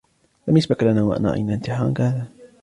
[0.47, 2.27] لم يسبق لنا و أن رأينا انتحارا كهذا.